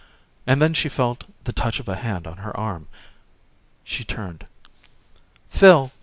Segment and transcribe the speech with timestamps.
[0.47, 2.87] And then she felt the touch of a hand on her arm.
[3.83, 4.47] She turned.
[5.47, 5.91] "Phil!